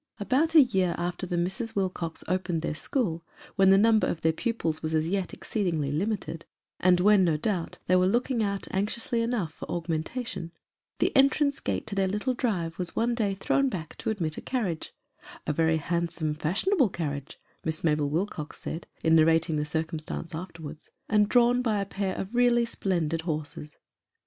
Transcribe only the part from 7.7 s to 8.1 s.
they were